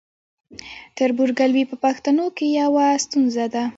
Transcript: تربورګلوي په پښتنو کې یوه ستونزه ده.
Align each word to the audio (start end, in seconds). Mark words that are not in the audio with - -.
تربورګلوي 0.97 1.63
په 1.71 1.75
پښتنو 1.85 2.25
کې 2.37 2.45
یوه 2.59 2.85
ستونزه 3.03 3.45
ده. 3.53 3.63